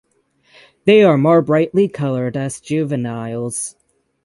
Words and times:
They 0.85 1.03
are 1.03 1.15
more 1.15 1.43
brightly 1.43 1.87
colored 1.87 2.35
as 2.35 2.59
juveniles. 2.59 3.75